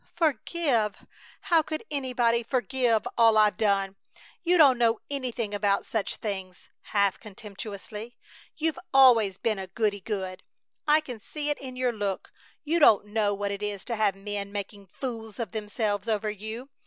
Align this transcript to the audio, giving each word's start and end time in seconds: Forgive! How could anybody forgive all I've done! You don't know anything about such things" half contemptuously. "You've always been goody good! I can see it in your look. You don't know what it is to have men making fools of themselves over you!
Forgive! 0.15 1.05
How 1.41 1.61
could 1.61 1.85
anybody 1.91 2.41
forgive 2.41 3.07
all 3.19 3.37
I've 3.37 3.55
done! 3.57 3.97
You 4.41 4.57
don't 4.57 4.79
know 4.79 4.99
anything 5.11 5.53
about 5.53 5.85
such 5.85 6.15
things" 6.15 6.69
half 6.95 7.19
contemptuously. 7.19 8.17
"You've 8.57 8.79
always 8.95 9.37
been 9.37 9.63
goody 9.75 10.01
good! 10.01 10.41
I 10.87 11.01
can 11.01 11.19
see 11.19 11.51
it 11.51 11.59
in 11.59 11.75
your 11.75 11.91
look. 11.93 12.33
You 12.63 12.79
don't 12.79 13.05
know 13.09 13.35
what 13.35 13.51
it 13.51 13.61
is 13.61 13.85
to 13.85 13.95
have 13.95 14.15
men 14.15 14.51
making 14.51 14.87
fools 14.87 15.37
of 15.37 15.51
themselves 15.51 16.07
over 16.07 16.31
you! 16.31 16.71